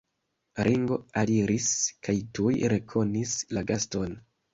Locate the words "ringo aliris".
0.67-1.67